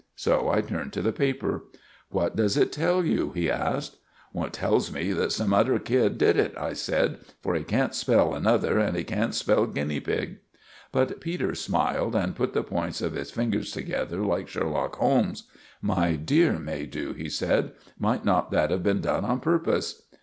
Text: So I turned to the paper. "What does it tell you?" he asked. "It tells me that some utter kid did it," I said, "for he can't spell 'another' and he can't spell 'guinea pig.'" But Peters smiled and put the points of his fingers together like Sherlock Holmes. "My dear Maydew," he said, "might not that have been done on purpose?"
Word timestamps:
So 0.15 0.49
I 0.49 0.61
turned 0.61 0.93
to 0.93 1.03
the 1.03 1.11
paper. 1.13 1.65
"What 2.09 2.35
does 2.35 2.57
it 2.57 2.71
tell 2.71 3.05
you?" 3.05 3.33
he 3.35 3.51
asked. 3.51 3.97
"It 4.33 4.51
tells 4.53 4.91
me 4.91 5.11
that 5.13 5.31
some 5.31 5.53
utter 5.53 5.77
kid 5.77 6.17
did 6.17 6.37
it," 6.37 6.55
I 6.57 6.73
said, 6.73 7.19
"for 7.43 7.53
he 7.53 7.63
can't 7.63 7.93
spell 7.93 8.33
'another' 8.33 8.79
and 8.79 8.97
he 8.97 9.03
can't 9.03 9.35
spell 9.35 9.67
'guinea 9.67 9.99
pig.'" 9.99 10.39
But 10.91 11.21
Peters 11.21 11.61
smiled 11.61 12.15
and 12.15 12.35
put 12.35 12.53
the 12.55 12.63
points 12.63 12.99
of 13.03 13.13
his 13.13 13.29
fingers 13.29 13.69
together 13.69 14.25
like 14.25 14.47
Sherlock 14.47 14.95
Holmes. 14.95 15.43
"My 15.83 16.15
dear 16.15 16.53
Maydew," 16.57 17.13
he 17.13 17.29
said, 17.29 17.73
"might 17.99 18.25
not 18.25 18.49
that 18.49 18.71
have 18.71 18.81
been 18.81 19.01
done 19.01 19.23
on 19.23 19.39
purpose?" 19.39 20.01